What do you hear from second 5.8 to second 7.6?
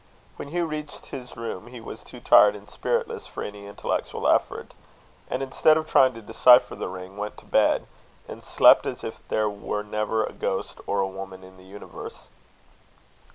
trying to decipher the ring, went to